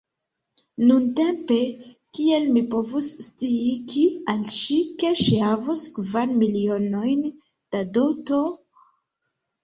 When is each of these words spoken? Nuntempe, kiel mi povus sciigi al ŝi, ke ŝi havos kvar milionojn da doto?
Nuntempe, 0.91 1.57
kiel 2.17 2.47
mi 2.55 2.63
povus 2.71 3.09
sciigi 3.25 4.05
al 4.33 4.41
ŝi, 4.55 4.77
ke 5.03 5.11
ŝi 5.25 5.35
havos 5.49 5.83
kvar 5.99 6.33
milionojn 6.39 7.21
da 7.77 7.83
doto? 7.99 8.41